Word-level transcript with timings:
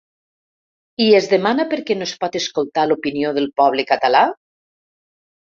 I 1.07 1.09
es 1.17 1.27
demana 1.33 1.65
per 1.73 1.79
què 1.89 1.97
no 1.99 2.07
es 2.11 2.13
pot 2.25 2.37
escoltar 2.41 2.87
l’opinió 2.89 3.35
del 3.39 3.51
poble 3.63 3.87
català? 3.93 4.27